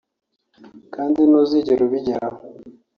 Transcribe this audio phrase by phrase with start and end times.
[0.93, 2.37] kandi ntuzigera ubigeraho